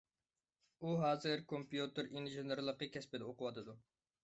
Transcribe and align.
ئۇ 0.87 0.93
ھازىر 1.03 1.43
كومپيۇتېر 1.51 2.11
ئىنژېنېرلىقى 2.17 2.91
كەسپىدە 2.97 3.31
ئوقۇۋاتىدۇ. 3.31 3.79